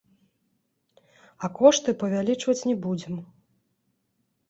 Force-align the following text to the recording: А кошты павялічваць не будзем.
А 1.45 1.51
кошты 1.61 1.89
павялічваць 2.01 2.59
не 2.73 2.79
будзем. 2.89 3.25